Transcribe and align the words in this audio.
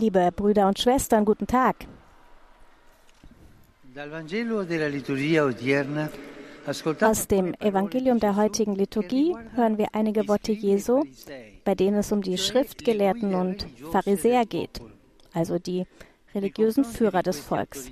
Liebe 0.00 0.32
Brüder 0.34 0.66
und 0.68 0.78
Schwestern, 0.78 1.24
guten 1.26 1.46
Tag. 1.46 1.76
Aus 7.00 7.26
dem 7.26 7.54
Evangelium 7.54 8.18
der 8.18 8.36
heutigen 8.36 8.74
Liturgie 8.76 9.36
hören 9.54 9.76
wir 9.76 9.88
einige 9.92 10.26
Worte 10.26 10.52
Jesu, 10.52 11.04
bei 11.64 11.74
denen 11.74 11.98
es 11.98 12.12
um 12.12 12.22
die 12.22 12.38
Schriftgelehrten 12.38 13.34
und 13.34 13.66
Pharisäer 13.92 14.46
geht, 14.46 14.80
also 15.34 15.58
die 15.58 15.86
religiösen 16.34 16.84
Führer 16.84 17.22
des 17.22 17.40
Volks. 17.40 17.90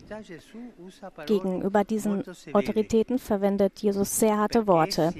Gegenüber 1.26 1.84
diesen 1.84 2.24
Autoritäten 2.54 3.18
verwendet 3.18 3.80
Jesus 3.80 4.18
sehr 4.18 4.38
harte 4.38 4.66
Worte, 4.66 5.12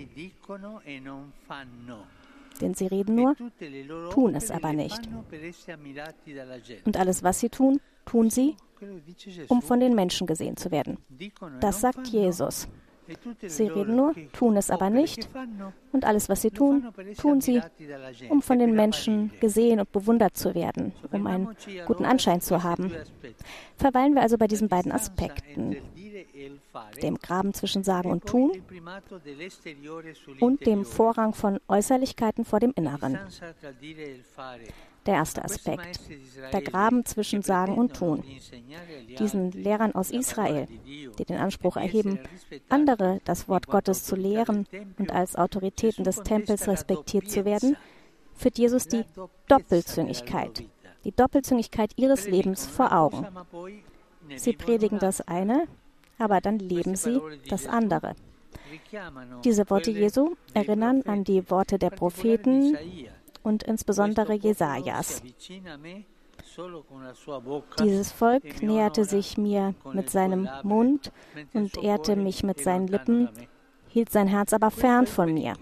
denn 2.58 2.74
sie 2.74 2.86
reden 2.86 3.14
nur, 3.14 3.34
tun 4.10 4.34
es 4.34 4.50
aber 4.50 4.72
nicht. 4.72 5.00
Und 6.84 6.96
alles, 6.96 7.22
was 7.22 7.40
sie 7.40 7.48
tun, 7.48 7.80
tun 8.04 8.30
sie, 8.30 8.56
um 9.48 9.62
von 9.62 9.80
den 9.80 9.94
Menschen 9.94 10.26
gesehen 10.26 10.56
zu 10.56 10.70
werden. 10.70 10.98
Das 11.60 11.80
sagt 11.80 12.08
Jesus. 12.08 12.68
Sie 13.46 13.66
reden 13.66 13.96
nur, 13.96 14.14
tun 14.32 14.56
es 14.56 14.70
aber 14.70 14.90
nicht. 14.90 15.28
Und 15.92 16.04
alles, 16.04 16.28
was 16.28 16.42
sie 16.42 16.50
tun, 16.50 16.88
tun 17.16 17.40
sie, 17.40 17.62
um 18.28 18.42
von 18.42 18.58
den 18.58 18.74
Menschen 18.74 19.32
gesehen 19.40 19.80
und 19.80 19.90
bewundert 19.92 20.36
zu 20.36 20.54
werden, 20.54 20.92
um 21.10 21.26
einen 21.26 21.48
guten 21.86 22.04
Anschein 22.04 22.40
zu 22.40 22.62
haben. 22.62 22.92
Verweilen 23.76 24.14
wir 24.14 24.22
also 24.22 24.36
bei 24.36 24.46
diesen 24.46 24.68
beiden 24.68 24.92
Aspekten, 24.92 25.76
dem 27.02 27.18
Graben 27.18 27.54
zwischen 27.54 27.84
Sagen 27.84 28.10
und 28.10 28.26
Tun 28.26 28.52
und 30.40 30.66
dem 30.66 30.84
Vorrang 30.84 31.34
von 31.34 31.60
Äußerlichkeiten 31.68 32.44
vor 32.44 32.60
dem 32.60 32.72
Inneren. 32.74 33.18
Der 35.06 35.14
erste 35.14 35.42
Aspekt, 35.42 36.00
der 36.52 36.60
Graben 36.60 37.04
zwischen 37.06 37.42
Sagen 37.42 37.76
und 37.76 37.96
Tun. 37.96 38.22
Diesen 39.18 39.52
Lehrern 39.52 39.94
aus 39.94 40.10
Israel, 40.10 40.66
die 40.84 41.24
den 41.24 41.38
Anspruch 41.38 41.76
erheben, 41.76 42.18
andere 42.68 43.20
das 43.24 43.48
Wort 43.48 43.68
Gottes 43.68 44.04
zu 44.04 44.16
lehren 44.16 44.66
und 44.98 45.10
als 45.10 45.36
Autoritäten 45.36 46.04
des 46.04 46.16
Tempels 46.22 46.68
respektiert 46.68 47.30
zu 47.30 47.44
werden, 47.44 47.76
führt 48.34 48.58
Jesus 48.58 48.86
die 48.86 49.04
Doppelzüngigkeit, 49.48 50.64
die 51.04 51.12
Doppelzüngigkeit 51.12 51.92
ihres 51.96 52.26
Lebens 52.28 52.66
vor 52.66 52.92
Augen. 52.92 53.26
Sie 54.36 54.52
predigen 54.52 54.98
das 54.98 55.20
eine, 55.22 55.66
aber 56.18 56.40
dann 56.40 56.58
leben 56.58 56.96
sie 56.96 57.20
das 57.48 57.66
andere. 57.66 58.14
Diese 59.44 59.68
Worte 59.70 59.90
Jesu 59.90 60.34
erinnern 60.54 61.02
an 61.02 61.24
die 61.24 61.50
Worte 61.50 61.78
der 61.78 61.90
Propheten 61.90 62.76
und 63.42 63.62
insbesondere 63.62 64.34
Jesajas. 64.34 65.22
Dieses 67.78 68.12
Volk 68.12 68.62
näherte 68.62 69.04
sich 69.04 69.38
mir 69.38 69.74
mit 69.92 70.10
seinem 70.10 70.48
Mund 70.62 71.12
und 71.52 71.82
ehrte 71.82 72.16
mich 72.16 72.42
mit 72.42 72.60
seinen 72.60 72.88
Lippen, 72.88 73.28
hielt 73.88 74.10
sein 74.10 74.26
Herz 74.28 74.52
aber 74.52 74.70
fern 74.70 75.06
von 75.06 75.32
mir. 75.32 75.54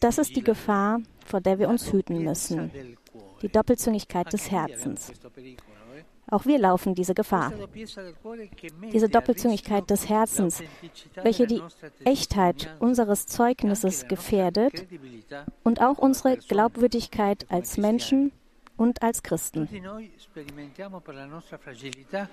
Das 0.00 0.18
ist 0.18 0.34
die 0.34 0.42
Gefahr, 0.42 1.00
vor 1.24 1.40
der 1.40 1.58
wir 1.58 1.68
uns 1.68 1.92
hüten 1.92 2.22
müssen, 2.22 2.70
die 3.42 3.48
Doppelzüngigkeit 3.48 4.32
des 4.32 4.50
Herzens. 4.50 5.12
Auch 6.28 6.44
wir 6.44 6.58
laufen 6.58 6.94
diese 6.94 7.14
Gefahr. 7.14 7.52
Diese 8.92 9.08
Doppelzüngigkeit 9.08 9.88
des 9.88 10.08
Herzens, 10.08 10.62
welche 11.22 11.46
die 11.46 11.62
Echtheit 12.04 12.74
unseres 12.80 13.26
Zeugnisses 13.26 14.08
gefährdet 14.08 14.86
und 15.62 15.80
auch 15.80 15.98
unsere 15.98 16.36
Glaubwürdigkeit 16.36 17.46
als 17.48 17.76
Menschen 17.76 18.32
und 18.76 19.02
als 19.02 19.22
Christen. 19.22 19.68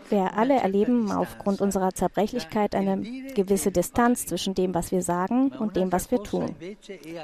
Wir 0.10 0.34
alle 0.38 0.56
erleben 0.56 1.12
aufgrund 1.12 1.62
unserer 1.62 1.94
Zerbrechlichkeit 1.94 2.76
eine 2.76 3.02
gewisse 3.34 3.72
Distanz 3.72 4.26
zwischen 4.26 4.54
dem, 4.54 4.74
was 4.74 4.92
wir 4.92 5.02
sagen 5.02 5.52
und 5.52 5.76
dem, 5.76 5.92
was 5.92 6.12
wir 6.12 6.22
tun. 6.24 6.56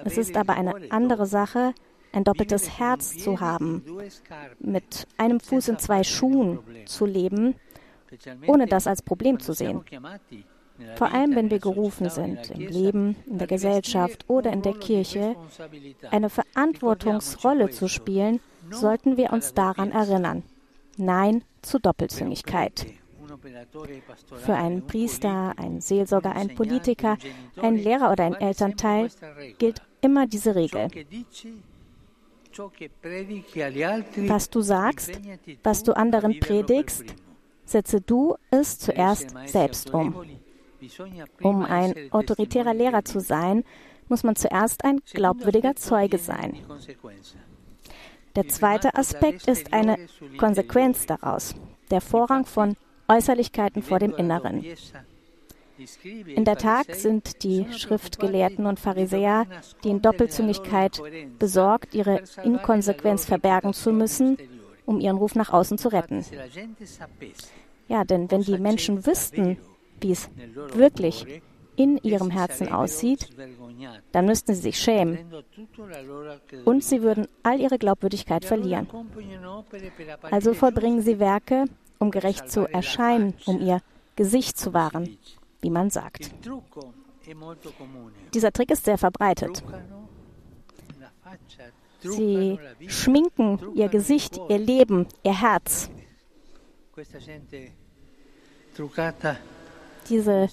Es 0.05 0.17
ist 0.17 0.37
aber 0.37 0.53
eine 0.53 0.73
andere 0.91 1.25
Sache, 1.25 1.73
ein 2.11 2.23
doppeltes 2.23 2.79
Herz 2.79 3.17
zu 3.17 3.39
haben, 3.39 3.83
mit 4.59 5.07
einem 5.17 5.39
Fuß 5.39 5.67
in 5.69 5.79
zwei 5.79 6.03
Schuhen 6.03 6.59
zu 6.85 7.05
leben, 7.05 7.55
ohne 8.47 8.65
das 8.65 8.87
als 8.87 9.01
Problem 9.01 9.39
zu 9.39 9.53
sehen. 9.53 9.83
Vor 10.95 11.11
allem, 11.11 11.35
wenn 11.35 11.49
wir 11.49 11.59
gerufen 11.59 12.09
sind, 12.09 12.51
im 12.51 12.61
Leben, 12.61 13.15
in 13.25 13.37
der 13.37 13.47
Gesellschaft 13.47 14.25
oder 14.27 14.51
in 14.53 14.61
der 14.61 14.73
Kirche, 14.73 15.35
eine 16.09 16.29
Verantwortungsrolle 16.29 17.69
zu 17.69 17.87
spielen, 17.87 18.39
sollten 18.71 19.17
wir 19.17 19.33
uns 19.33 19.53
daran 19.53 19.91
erinnern. 19.91 20.43
Nein 20.97 21.43
zur 21.61 21.79
Doppelzüngigkeit. 21.79 22.85
Für 24.37 24.55
einen 24.55 24.85
Priester, 24.87 25.53
einen 25.57 25.81
Seelsorger, 25.81 26.35
einen 26.35 26.55
Politiker, 26.55 27.17
einen 27.61 27.77
Lehrer 27.77 28.11
oder 28.11 28.25
einen 28.25 28.35
Elternteil 28.35 29.09
gilt 29.57 29.81
immer 30.01 30.27
diese 30.27 30.55
Regel. 30.55 30.87
Was 34.27 34.49
du 34.49 34.61
sagst, 34.61 35.19
was 35.63 35.83
du 35.83 35.95
anderen 35.95 36.39
predigst, 36.39 37.05
setze 37.65 38.01
du 38.01 38.35
es 38.51 38.79
zuerst 38.79 39.33
selbst 39.45 39.93
um. 39.93 40.25
Um 41.41 41.63
ein 41.63 41.93
autoritärer 42.11 42.73
Lehrer 42.73 43.03
zu 43.05 43.19
sein, 43.19 43.63
muss 44.07 44.23
man 44.23 44.35
zuerst 44.35 44.83
ein 44.83 45.01
glaubwürdiger 45.13 45.75
Zeuge 45.75 46.17
sein. 46.17 46.57
Der 48.35 48.47
zweite 48.47 48.95
Aspekt 48.95 49.47
ist 49.47 49.73
eine 49.73 49.97
Konsequenz 50.37 51.05
daraus, 51.05 51.55
der 51.91 52.01
Vorrang 52.01 52.45
von 52.45 52.75
Äußerlichkeiten 53.07 53.81
vor 53.81 53.99
dem 53.99 54.13
Inneren. 54.15 54.63
In 56.35 56.45
der 56.45 56.57
Tat 56.57 56.95
sind 56.95 57.43
die 57.43 57.65
Schriftgelehrten 57.71 58.65
und 58.65 58.79
Pharisäer, 58.79 59.45
die 59.83 59.89
in 59.89 60.01
Doppelzüngigkeit 60.01 61.01
besorgt, 61.37 61.93
ihre 61.93 62.21
Inkonsequenz 62.43 63.25
verbergen 63.25 63.73
zu 63.73 63.91
müssen, 63.91 64.37
um 64.85 64.99
ihren 64.99 65.17
Ruf 65.17 65.35
nach 65.35 65.51
außen 65.51 65.77
zu 65.77 65.89
retten. 65.89 66.25
Ja, 67.87 68.03
denn 68.03 68.29
wenn 68.29 68.41
die 68.41 68.57
Menschen 68.57 69.05
wüssten, 69.05 69.57
wie 70.01 70.11
es 70.11 70.29
wirklich 70.73 71.41
in 71.75 71.97
ihrem 71.97 72.29
Herzen 72.29 72.71
aussieht, 72.71 73.29
dann 74.11 74.25
müssten 74.25 74.53
sie 74.53 74.61
sich 74.61 74.79
schämen 74.79 75.19
und 76.65 76.83
sie 76.83 77.01
würden 77.01 77.27
all 77.41 77.59
ihre 77.59 77.77
Glaubwürdigkeit 77.77 78.43
verlieren. 78.43 78.87
Also 80.29 80.53
vollbringen 80.53 81.01
sie 81.01 81.19
Werke, 81.19 81.65
um 81.99 82.11
gerecht 82.11 82.51
zu 82.51 82.65
erscheinen, 82.65 83.33
um 83.45 83.61
ihr 83.61 83.81
Gesicht 84.15 84.57
zu 84.57 84.73
wahren 84.73 85.17
wie 85.61 85.69
man 85.69 85.89
sagt. 85.89 86.31
Dieser 88.33 88.51
Trick 88.51 88.71
ist 88.71 88.85
sehr 88.85 88.97
verbreitet. 88.97 89.63
Sie 92.01 92.57
schminken 92.87 93.59
ihr 93.75 93.89
Gesicht, 93.89 94.39
ihr 94.49 94.57
Leben, 94.57 95.07
ihr 95.23 95.39
Herz. 95.39 95.89
Diese 100.09 100.49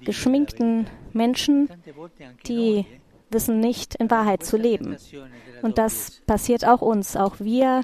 geschminkten 0.00 0.88
Menschen, 1.12 1.68
die 2.46 2.86
wissen 3.30 3.60
nicht 3.60 3.94
in 3.94 4.10
Wahrheit 4.10 4.44
zu 4.44 4.56
leben. 4.56 4.96
Und 5.62 5.78
das 5.78 6.20
passiert 6.26 6.66
auch 6.66 6.82
uns. 6.82 7.16
Auch 7.16 7.40
wir 7.40 7.82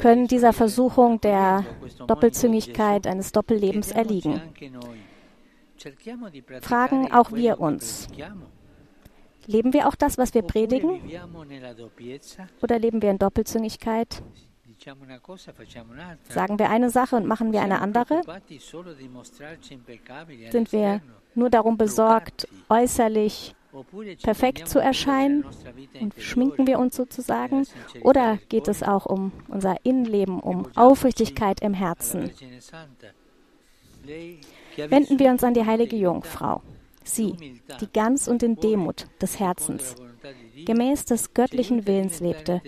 können 0.00 0.26
dieser 0.26 0.52
Versuchung 0.52 1.20
der 1.20 1.64
Doppelzüngigkeit 2.06 3.06
eines 3.06 3.32
Doppellebens 3.32 3.90
erliegen 3.90 4.40
fragen 6.62 7.12
auch 7.12 7.32
wir 7.32 7.60
uns, 7.60 8.08
leben 9.46 9.72
wir 9.72 9.88
auch 9.88 9.94
das, 9.94 10.18
was 10.18 10.34
wir 10.34 10.42
predigen? 10.42 11.00
Oder 12.62 12.78
leben 12.78 13.02
wir 13.02 13.10
in 13.10 13.18
Doppelzüngigkeit? 13.18 14.22
Sagen 16.28 16.58
wir 16.58 16.70
eine 16.70 16.90
Sache 16.90 17.16
und 17.16 17.26
machen 17.26 17.52
wir 17.52 17.62
eine 17.62 17.80
andere? 17.80 18.22
Sind 20.50 20.72
wir 20.72 21.00
nur 21.34 21.50
darum 21.50 21.76
besorgt, 21.76 22.48
äußerlich 22.68 23.54
perfekt 24.22 24.68
zu 24.68 24.78
erscheinen 24.78 25.44
und 26.00 26.14
schminken 26.18 26.66
wir 26.66 26.78
uns 26.78 26.96
sozusagen? 26.96 27.66
Oder 28.02 28.38
geht 28.48 28.68
es 28.68 28.82
auch 28.82 29.06
um 29.06 29.32
unser 29.48 29.76
Innenleben, 29.84 30.40
um 30.40 30.68
Aufrichtigkeit 30.76 31.60
im 31.60 31.74
Herzen? 31.74 32.30
Wenden 34.76 35.18
wir 35.18 35.30
uns 35.30 35.44
an 35.44 35.54
die 35.54 35.64
heilige 35.64 35.96
Jungfrau, 35.96 36.62
sie, 37.04 37.60
die 37.80 37.88
ganz 37.92 38.28
und 38.28 38.42
in 38.42 38.56
Demut 38.56 39.06
des 39.20 39.38
Herzens, 39.38 39.96
gemäß 40.64 41.04
des 41.04 41.34
göttlichen 41.34 41.86
Willens 41.86 42.20
lebte, 42.20 42.62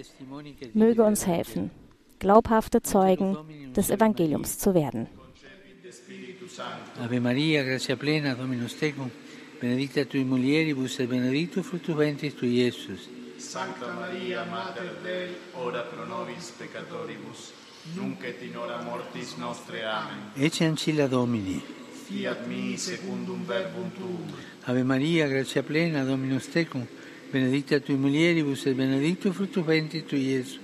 möge 0.74 1.04
uns 1.04 1.26
helfen, 1.26 1.70
glaubhafte 2.18 2.82
Zeugen 2.82 3.36
des 3.76 3.90
Evangeliums 3.90 4.58
zu 4.58 4.74
werden. 4.74 5.08
Ave 7.00 7.20
Maria, 7.20 7.62
gratia 7.62 7.96
plena, 7.96 8.34
Dominus 8.34 8.76
tecum, 8.76 9.10
benedicta 9.60 10.04
tui 10.04 10.24
mulieribus 10.24 10.98
et 11.00 11.08
benedictus 11.08 11.66
fructus 11.66 11.96
ventris 11.96 12.34
tui, 12.34 12.48
Iesus. 12.48 13.08
Sancta 13.38 13.92
Maria, 13.92 14.44
Mater 14.46 14.96
Dei, 15.04 15.28
ora 15.54 15.82
pro 15.82 16.04
nobis 16.04 16.52
peccatoribus, 16.58 17.52
nunc 17.94 18.22
et 18.24 18.42
in 18.42 18.56
hora 18.56 18.82
mortis 18.82 19.36
nostre. 19.36 19.84
Amen. 19.84 20.30
Ecce 20.34 20.64
ancilla 20.64 21.06
Domini. 21.06 21.62
Fiat 22.06 22.46
mi 22.46 22.76
secundum 22.76 23.44
verbum 23.44 23.92
tuum. 23.92 24.32
Ave 24.64 24.82
Maria, 24.82 25.26
grazia 25.28 25.62
plena, 25.62 26.04
Dominus 26.04 26.48
tecum, 26.48 26.86
benedicta 27.30 27.80
tui 27.80 27.96
mulieribus 27.96 28.66
et 28.66 28.74
benedictus 28.74 29.34
fructus 29.34 29.64
ventris 29.64 30.04
tui, 30.06 30.20
Iesus. 30.20 30.60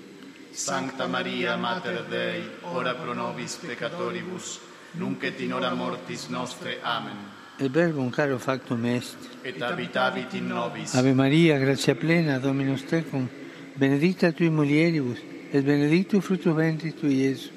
Sancta 0.50 1.06
Maria, 1.06 1.56
Mater 1.56 2.04
Dei, 2.08 2.42
ora 2.72 2.94
pro 2.94 3.12
nobis 3.12 3.56
peccatoribus, 3.56 4.60
nunc 4.92 5.22
et 5.24 5.40
in 5.40 5.52
hora 5.52 5.74
mortis 5.74 6.28
nostre. 6.28 6.78
Amen. 6.82 7.16
Et 7.58 7.68
verbum 7.70 8.10
caro 8.10 8.38
factum 8.38 8.84
est. 8.86 9.16
Et 9.44 9.60
habitavit 9.60 10.32
in 10.34 10.48
nobis. 10.48 10.94
Ave 10.94 11.12
Maria, 11.12 11.58
grazia 11.58 11.94
plena, 11.94 12.38
Dominus 12.38 12.86
tecum, 12.86 13.28
benedicta 13.74 14.32
tui 14.32 14.48
mulieribus, 14.48 15.18
et 15.54 15.62
benedictus 15.62 16.20
fructus 16.20 16.52
ventris 16.52 16.94
tui, 16.94 17.14
Iesus. 17.14 17.52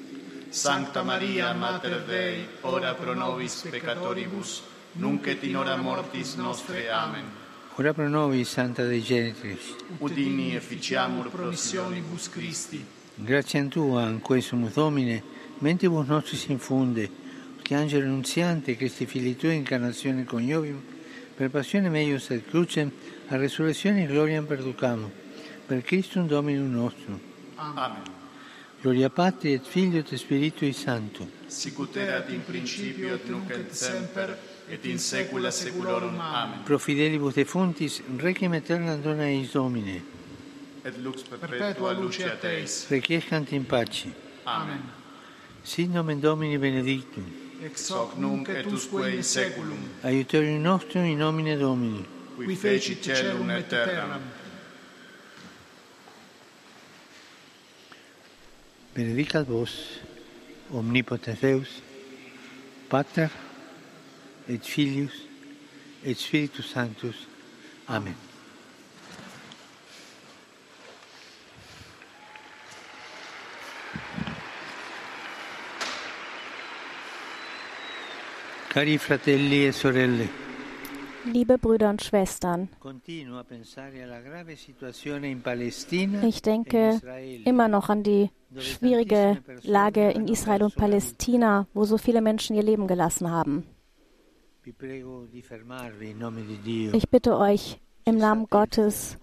Sancta 0.50 1.02
Maria, 1.02 1.52
Mater 1.52 2.04
Dei, 2.06 2.46
ora 2.60 2.94
pro 2.94 3.12
nobis 3.12 3.66
peccatoribus, 3.68 4.62
nunc 4.92 5.26
et 5.26 5.42
in 5.42 5.56
hora 5.56 5.76
mortis 5.76 6.36
nostre. 6.36 6.88
Amen. 6.88 7.24
Ora 7.74 7.92
pro 7.92 8.08
nobis, 8.08 8.48
Santa 8.50 8.84
Dei 8.84 9.02
Genitrix. 9.02 9.74
Udini 9.98 10.54
efficiamur 10.54 11.28
promissionibus 11.28 12.28
Christi. 12.30 12.84
Gratiam 13.16 13.68
Tua, 13.68 14.08
in 14.08 14.22
sumus 14.42 14.74
Domine, 14.74 15.20
mentibus 15.58 16.06
nostris 16.06 16.46
infunde, 16.46 17.10
che 17.62 17.74
angelo 17.74 18.04
annunziante, 18.04 18.76
Christi 18.76 19.06
Fili 19.06 19.34
Tui, 19.34 19.56
incarnazione 19.56 20.24
coniovim, 20.24 20.80
per 21.34 21.50
passione 21.50 21.88
meius 21.88 22.30
et 22.30 22.48
crucem, 22.48 22.92
a 23.26 23.36
resurrezione 23.36 24.06
gloriam 24.06 24.46
perducamo, 24.46 25.10
per 25.66 25.82
Christum 25.82 26.28
Dominum 26.28 26.70
nostrum. 26.70 27.27
Amen. 27.58 28.02
Gloria 28.80 29.10
Patri 29.10 29.52
et 29.54 29.62
Filio 29.64 29.98
et 29.98 30.16
Spiritui 30.16 30.72
Sancto. 30.72 31.26
Sicut 31.48 31.96
erat 31.96 32.28
in 32.30 32.40
principio 32.46 33.14
et 33.14 33.28
nunc 33.28 33.50
et 33.50 33.74
semper, 33.74 34.36
et 34.70 34.84
in 34.86 34.98
saecula 34.98 35.50
saeculorum. 35.50 36.20
Amen. 36.20 36.62
Pro 36.64 36.78
fidelibus 36.78 37.34
defuntis, 37.34 38.00
requiem 38.18 38.52
aeternam 38.52 39.00
dona 39.02 39.26
eis 39.28 39.50
Domine. 39.52 40.02
Et 40.84 40.96
lux 41.02 41.22
perpetua 41.22 41.92
lucia 41.92 42.36
Teis. 42.36 42.86
Requiescant 42.90 43.50
in 43.52 43.64
pace. 43.64 44.06
Amen. 44.46 44.82
Sit 45.64 45.90
nomen 45.90 46.20
Domini 46.20 46.56
benedictum. 46.58 47.24
Ex 47.64 47.90
hoc 47.90 48.16
nunc 48.16 48.48
et 48.48 48.64
usque 48.66 49.10
in 49.10 49.22
saeculum, 49.22 49.82
Aiutorium 50.04 50.62
nostrum 50.62 51.04
in 51.04 51.18
nomine 51.18 51.58
Domini. 51.58 52.04
qui 52.36 52.54
fecit 52.54 53.02
celum 53.02 53.50
et 53.50 53.68
terram. 53.68 54.20
benedicat 58.98 59.46
vos, 59.46 60.00
omnipotens 60.74 61.38
Deus, 61.40 61.82
Pater, 62.90 63.28
et 64.48 64.58
Filius, 64.58 65.12
et 66.04 66.14
Spiritus 66.14 66.66
Sanctus. 66.66 67.28
Amen. 67.86 68.16
Cari 78.68 78.98
fratelli 78.98 79.66
e 79.66 79.72
sorelle, 79.72 80.47
Liebe 81.32 81.58
Brüder 81.58 81.90
und 81.90 82.02
Schwestern, 82.02 82.68
ich 86.22 86.42
denke 86.42 87.00
immer 87.44 87.68
noch 87.68 87.88
an 87.88 88.02
die 88.02 88.30
schwierige 88.56 89.38
Lage 89.62 90.10
in 90.10 90.28
Israel 90.28 90.62
und 90.62 90.74
Palästina, 90.74 91.66
wo 91.74 91.84
so 91.84 91.98
viele 91.98 92.20
Menschen 92.20 92.56
ihr 92.56 92.62
Leben 92.62 92.86
gelassen 92.86 93.30
haben. 93.30 93.64
Ich 96.92 97.08
bitte 97.10 97.38
euch 97.38 97.80
im 98.04 98.16
Namen 98.16 98.46
Gottes 98.50 99.18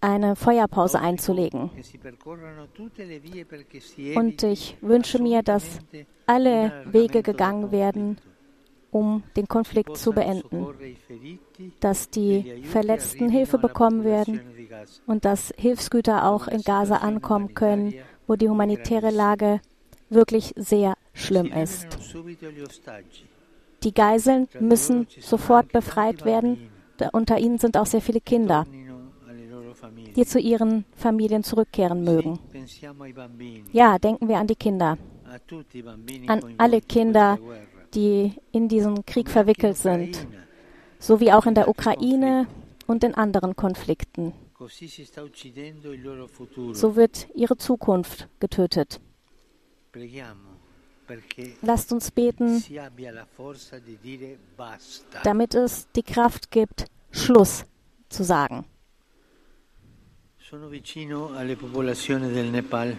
eine 0.00 0.36
Feuerpause 0.36 1.00
einzulegen. 1.00 1.70
Und 4.14 4.42
ich 4.42 4.76
wünsche 4.82 5.22
mir, 5.22 5.42
dass 5.42 5.78
alle 6.26 6.84
Wege 6.86 7.22
gegangen 7.22 7.72
werden. 7.72 8.18
Um 8.94 9.24
den 9.36 9.48
Konflikt 9.48 9.96
zu 9.96 10.12
beenden, 10.12 10.68
dass 11.80 12.10
die 12.10 12.62
Verletzten 12.62 13.28
Hilfe 13.28 13.58
bekommen 13.58 14.04
werden 14.04 14.40
und 15.06 15.24
dass 15.24 15.52
Hilfsgüter 15.56 16.24
auch 16.24 16.46
in 16.46 16.62
Gaza 16.62 16.98
ankommen 16.98 17.54
können, 17.54 17.94
wo 18.28 18.36
die 18.36 18.48
humanitäre 18.48 19.10
Lage 19.10 19.60
wirklich 20.10 20.52
sehr 20.56 20.94
schlimm 21.12 21.46
ist. 21.46 21.98
Die 23.82 23.92
Geiseln 23.92 24.46
müssen 24.60 25.08
sofort 25.18 25.72
befreit 25.72 26.24
werden. 26.24 26.70
Unter 27.12 27.38
ihnen 27.38 27.58
sind 27.58 27.76
auch 27.76 27.86
sehr 27.86 28.00
viele 28.00 28.20
Kinder, 28.20 28.64
die 30.14 30.24
zu 30.24 30.38
ihren 30.38 30.84
Familien 30.94 31.42
zurückkehren 31.42 32.04
mögen. 32.04 32.38
Ja, 33.72 33.98
denken 33.98 34.28
wir 34.28 34.38
an 34.38 34.46
die 34.46 34.54
Kinder, 34.54 34.98
an 36.28 36.54
alle 36.58 36.76
in 36.76 36.86
Kinder. 36.88 37.38
Die 37.94 38.32
in 38.52 38.68
diesen 38.68 39.04
Krieg 39.06 39.30
verwickelt 39.30 39.76
sind, 39.76 40.26
so 40.98 41.20
wie 41.20 41.32
auch 41.32 41.46
in 41.46 41.54
der 41.54 41.68
Ukraine 41.68 42.46
und 42.86 43.04
in 43.04 43.14
anderen 43.14 43.56
Konflikten. 43.56 44.32
So 46.72 46.96
wird 46.96 47.28
ihre 47.34 47.56
Zukunft 47.56 48.28
getötet. 48.40 49.00
Lasst 51.60 51.92
uns 51.92 52.10
beten, 52.10 52.64
damit 55.22 55.54
es 55.54 55.86
die 55.94 56.02
Kraft 56.02 56.50
gibt, 56.50 56.86
Schluss 57.10 57.64
zu 58.08 58.24
sagen. 58.24 58.64
Sono 60.50 60.68
vicino 60.68 61.30
alle 61.34 61.56
popolazioni 61.56 62.30
del 62.30 62.50
Nepal, 62.50 62.96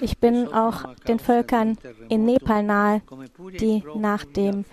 Ich 0.00 0.18
bin 0.18 0.48
auch 0.48 0.94
den 1.08 1.18
Völkern 1.18 1.78
in 2.08 2.24
Nepal 2.24 2.62
nahe, 2.62 3.02
die 3.60 3.82
nach 3.96 4.24
dem 4.24 4.64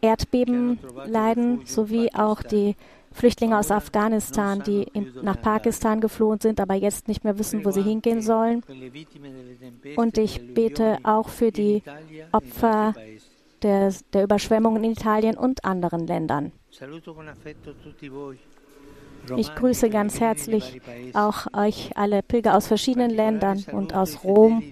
Erdbeben 0.00 0.78
leiden, 1.06 1.62
sowie 1.66 2.10
auch 2.14 2.42
die 2.42 2.76
Flüchtlinge 3.12 3.58
aus 3.58 3.70
Afghanistan, 3.70 4.62
die 4.66 4.86
nach 5.22 5.40
Pakistan 5.40 6.00
geflohen 6.00 6.40
sind, 6.40 6.60
aber 6.60 6.74
jetzt 6.74 7.06
nicht 7.06 7.22
mehr 7.22 7.38
wissen, 7.38 7.64
wo 7.64 7.70
sie 7.70 7.82
hingehen 7.82 8.22
sollen. 8.22 8.62
Und 9.96 10.18
ich 10.18 10.54
bete 10.54 10.98
auch 11.04 11.28
für 11.28 11.52
die 11.52 11.82
Opfer 12.32 12.94
der, 13.62 13.94
der 14.12 14.24
Überschwemmungen 14.24 14.82
in 14.84 14.92
Italien 14.92 15.36
und 15.36 15.64
anderen 15.64 16.06
Ländern. 16.06 16.52
Ich 19.36 19.54
grüße 19.54 19.90
ganz 19.90 20.20
herzlich 20.20 20.80
auch 21.14 21.46
euch 21.52 21.96
alle 21.96 22.22
Pilger 22.22 22.56
aus 22.56 22.66
verschiedenen 22.66 23.10
Ländern 23.10 23.64
und 23.72 23.94
aus 23.94 24.24
Rom. 24.24 24.62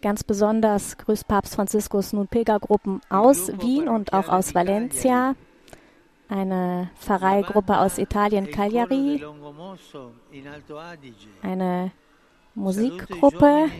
Ganz 0.00 0.22
besonders 0.22 0.96
grüßt 0.98 1.26
Papst 1.26 1.56
Franziskus 1.56 2.12
nun 2.12 2.28
Pilgergruppen 2.28 3.00
aus 3.08 3.48
Wien 3.60 3.88
und 3.88 4.12
auch 4.12 4.28
aus 4.28 4.54
Valencia, 4.54 5.34
eine 6.28 6.90
Pfarreigruppe 6.96 7.78
aus 7.78 7.98
Italien, 7.98 8.50
Cagliari, 8.50 9.24
eine 11.42 11.90
Musikgruppe, 12.54 13.70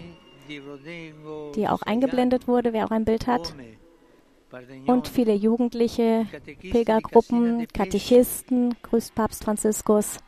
die 1.54 1.68
auch 1.68 1.82
eingeblendet 1.82 2.48
wurde, 2.48 2.72
wer 2.72 2.86
auch 2.86 2.90
ein 2.90 3.04
Bild 3.04 3.26
hat, 3.26 3.54
und 4.86 5.08
viele 5.08 5.34
Jugendliche, 5.34 6.26
Pilgergruppen, 6.60 7.66
Katechisten, 7.68 8.74
grüßt 8.82 9.14
Papst 9.14 9.44
Franziskus, 9.44 10.18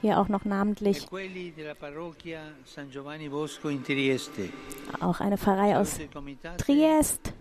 hier 0.00 0.18
auch 0.18 0.28
noch 0.28 0.44
e 0.44 0.48
namentlich 0.48 1.06
Trieste. 3.76 4.48
auch 5.00 5.20
eine 5.20 5.38
Pfarrei 5.38 5.76
aus 5.78 5.98
Triest 6.58 7.32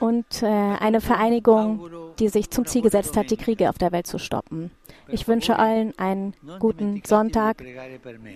und 0.00 0.42
äh, 0.42 0.46
eine 0.46 1.00
Vereinigung, 1.00 1.90
die 2.18 2.28
sich 2.28 2.50
zum 2.50 2.66
Ziel 2.66 2.82
gesetzt 2.82 3.16
hat, 3.16 3.30
die 3.30 3.36
Kriege 3.36 3.68
auf 3.68 3.78
der 3.78 3.92
Welt 3.92 4.06
zu 4.06 4.18
stoppen. 4.18 4.70
Ich 5.08 5.26
wünsche 5.26 5.58
allen 5.58 5.98
einen 5.98 6.34
guten 6.58 7.02
Sonntag. 7.04 7.64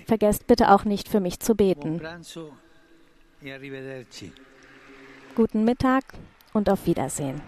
Vergesst 0.06 0.46
bitte 0.46 0.72
auch 0.72 0.84
nicht 0.84 1.08
für 1.08 1.20
mich 1.20 1.40
zu 1.40 1.54
beten. 1.54 2.00
Guten 5.34 5.64
Mittag 5.64 6.04
und 6.52 6.70
auf 6.70 6.86
Wiedersehen. 6.86 7.40